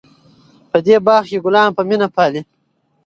په 0.69 0.77
دې 0.85 0.95
باغ 1.05 1.23
کې 1.29 1.37
ګلان 1.45 1.69
په 1.77 1.81
مینه 1.89 2.07
پالي. 2.15 2.41